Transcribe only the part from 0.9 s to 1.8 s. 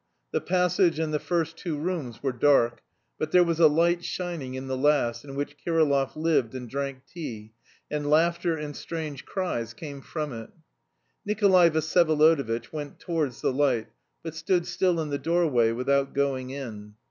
and the first two